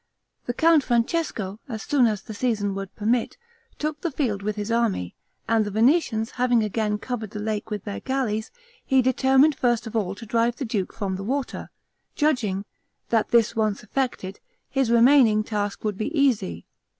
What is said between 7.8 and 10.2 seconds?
their galleys, he determined first of all